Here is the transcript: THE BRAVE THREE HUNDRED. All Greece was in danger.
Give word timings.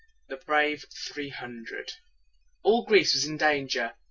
THE 0.29 0.37
BRAVE 0.37 0.85
THREE 0.91 1.29
HUNDRED. 1.29 1.91
All 2.63 2.85
Greece 2.85 3.13
was 3.13 3.25
in 3.27 3.37
danger. 3.37 3.93